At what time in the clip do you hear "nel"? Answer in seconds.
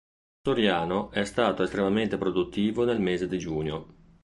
2.85-2.99